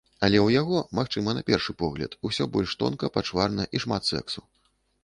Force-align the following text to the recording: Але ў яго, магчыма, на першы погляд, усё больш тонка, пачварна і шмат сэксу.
Але 0.27 0.37
ў 0.37 0.49
яго, 0.61 0.79
магчыма, 0.99 1.35
на 1.39 1.43
першы 1.51 1.77
погляд, 1.83 2.17
усё 2.31 2.51
больш 2.57 2.77
тонка, 2.81 3.13
пачварна 3.21 3.71
і 3.75 3.85
шмат 3.87 4.13
сэксу. 4.15 4.41